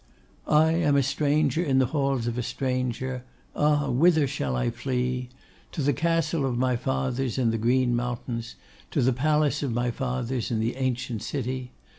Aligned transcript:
'I 0.47 0.71
am 0.77 0.95
a 0.95 1.03
stranger 1.03 1.63
in 1.63 1.77
the 1.77 1.85
halls 1.93 2.25
of 2.25 2.35
a 2.35 2.41
stranger! 2.41 3.23
Ah! 3.55 3.91
whither 3.91 4.25
shall 4.25 4.55
I 4.55 4.71
flee? 4.71 5.29
To 5.73 5.83
the 5.83 5.93
castle 5.93 6.43
of 6.43 6.57
my 6.57 6.75
fathers 6.75 7.37
in 7.37 7.51
the 7.51 7.59
green 7.59 7.95
mountains; 7.95 8.55
to 8.89 9.03
the 9.03 9.13
palace 9.13 9.61
of 9.61 9.73
my 9.73 9.91
fathers 9.91 10.49
in 10.49 10.59
the 10.59 10.75
ancient 10.75 11.21
city? 11.21 11.73